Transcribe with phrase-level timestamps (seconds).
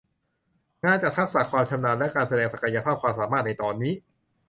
[0.85, 3.93] งานจากทักษะความชำนาญและการแสดงศักยภาพความสามารถในตอนนี้